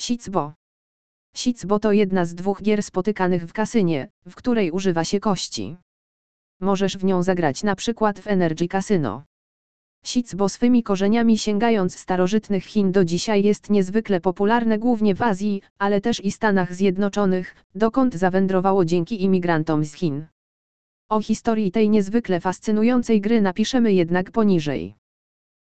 [0.00, 0.52] Sicbo.
[1.34, 5.76] Sicbo to jedna z dwóch gier spotykanych w kasynie, w której używa się kości.
[6.60, 9.22] Możesz w nią zagrać na przykład w Energy Casino.
[10.04, 16.00] Sicbo swymi korzeniami sięgając starożytnych Chin do dzisiaj jest niezwykle popularne głównie w Azji, ale
[16.00, 20.26] też i Stanach Zjednoczonych, dokąd zawędrowało dzięki imigrantom z Chin.
[21.10, 24.97] O historii tej niezwykle fascynującej gry napiszemy jednak poniżej.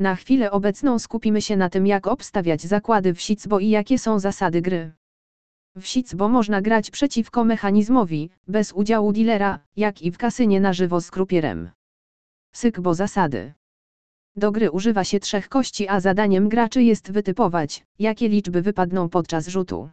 [0.00, 4.18] Na chwilę obecną skupimy się na tym jak obstawiać zakłady w Sicbo i jakie są
[4.18, 4.92] zasady gry.
[5.76, 11.00] W Sicbo można grać przeciwko mechanizmowi, bez udziału dealera, jak i w kasynie na żywo
[11.00, 11.70] z krupierem.
[12.52, 13.52] Sykbo zasady.
[14.36, 19.48] Do gry używa się trzech kości, a zadaniem graczy jest wytypować, jakie liczby wypadną podczas
[19.48, 19.90] rzutu.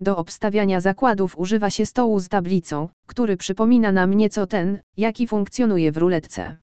[0.00, 5.92] Do obstawiania zakładów używa się stołu z tablicą, który przypomina nam nieco ten, jaki funkcjonuje
[5.92, 6.56] w ruletce.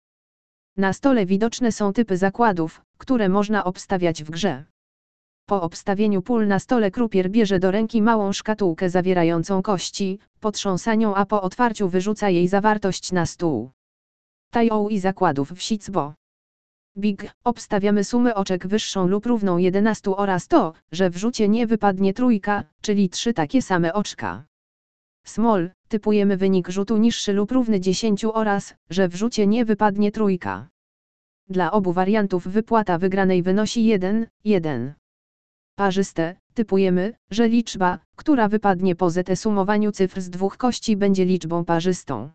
[0.77, 4.65] Na stole widoczne są typy zakładów, które można obstawiać w grze.
[5.45, 11.15] Po obstawieniu pól na stole krupier bierze do ręki małą szkatułkę zawierającą kości, potrząsa nią
[11.15, 13.71] a po otwarciu wyrzuca jej zawartość na stół.
[14.51, 16.13] Tają i zakładów w sicbo.
[16.97, 22.13] Big, obstawiamy sumę oczek wyższą lub równą 11 oraz to, że w rzucie nie wypadnie
[22.13, 24.45] trójka, czyli trzy takie same oczka.
[25.25, 30.67] Small, typujemy wynik rzutu niższy lub równy 10 oraz, że w rzucie nie wypadnie trójka.
[31.49, 34.93] Dla obu wariantów wypłata wygranej wynosi 1, 1.
[35.75, 42.29] Parzyste, typujemy, że liczba, która wypadnie po sumowaniu cyfr z dwóch kości będzie liczbą parzystą.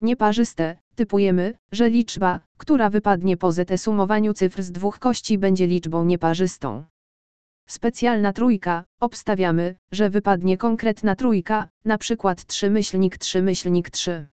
[0.00, 6.84] Nieparzyste, typujemy, że liczba, która wypadnie po sumowaniu cyfr z dwóch kości będzie liczbą nieparzystą.
[7.70, 14.26] Specjalna trójka, obstawiamy, że wypadnie konkretna trójka, na przykład 3 myślnik 3 myślnik 3.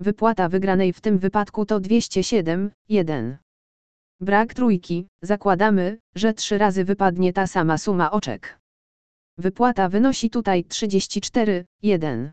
[0.00, 3.38] Wypłata wygranej w tym wypadku to 207, 1.
[4.20, 8.60] Brak trójki, zakładamy, że trzy razy wypadnie ta sama suma oczek.
[9.38, 12.32] Wypłata wynosi tutaj 34, 1.